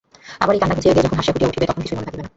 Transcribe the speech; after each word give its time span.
আবার 0.43 0.53
এই 0.55 0.61
কান্না 0.61 0.75
ঘুচিয়া 0.77 0.93
গিয়া 0.95 1.05
যখন 1.07 1.17
হাসি 1.19 1.31
ফুটিয়া 1.33 1.49
উঠিবে 1.51 1.67
তখন 1.69 1.81
কিছুই 1.83 1.97
মনে 1.97 2.07
থাকিবে 2.07 2.21
না। 2.23 2.29